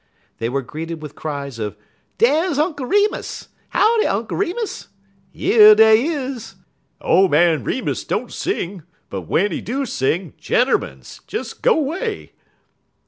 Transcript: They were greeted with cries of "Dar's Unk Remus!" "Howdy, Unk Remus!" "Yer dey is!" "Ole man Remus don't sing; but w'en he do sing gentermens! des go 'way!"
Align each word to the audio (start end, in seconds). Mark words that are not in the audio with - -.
They 0.39 0.49
were 0.49 0.63
greeted 0.63 0.99
with 1.03 1.13
cries 1.13 1.59
of 1.59 1.77
"Dar's 2.17 2.57
Unk 2.57 2.79
Remus!" 2.79 3.49
"Howdy, 3.69 4.07
Unk 4.07 4.31
Remus!" 4.31 4.87
"Yer 5.31 5.75
dey 5.75 6.05
is!" 6.05 6.55
"Ole 7.01 7.29
man 7.29 7.63
Remus 7.63 8.03
don't 8.03 8.33
sing; 8.33 8.81
but 9.11 9.19
w'en 9.27 9.51
he 9.51 9.61
do 9.61 9.85
sing 9.85 10.33
gentermens! 10.39 11.19
des 11.27 11.53
go 11.61 11.77
'way!" 11.79 12.31